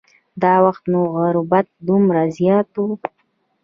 دا 0.41 0.53
وخت 0.65 0.83
نو 0.91 0.99
غربت 1.15 1.65
دومره 1.87 2.21
زیات 2.37 2.69
و. 2.77 2.83